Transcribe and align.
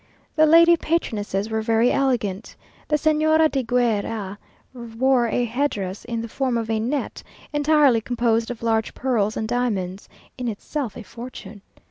The 0.35 0.47
lady 0.47 0.75
patronesses 0.75 1.51
were 1.51 1.61
very 1.61 1.91
elegant. 1.91 2.55
The 2.87 2.95
Señora 2.95 3.51
de 3.51 3.61
Guer 3.61 4.03
a, 4.03 4.39
wore 4.73 5.27
a 5.27 5.45
head 5.45 5.69
dress 5.69 6.05
in 6.05 6.23
the 6.23 6.27
form 6.27 6.57
of 6.57 6.71
a 6.71 6.79
net, 6.79 7.21
entirely 7.53 8.01
composed 8.01 8.49
of 8.49 8.63
large 8.63 8.95
pearls 8.95 9.37
and 9.37 9.47
diamonds; 9.47 10.09
in 10.39 10.47
itself 10.47 10.97
a 10.97 11.03
fortune. 11.03 11.61